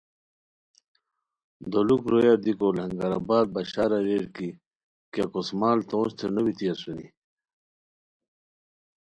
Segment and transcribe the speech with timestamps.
[1.71, 4.49] دولوک رویہ دیکو لنگرآباد بشار اریرکی
[5.13, 7.07] کیہ کوس مال تونج تھے نو بیتی اسونی